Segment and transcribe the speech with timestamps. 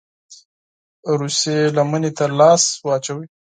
[1.19, 3.25] روسيې لمني ته لاس واچوي.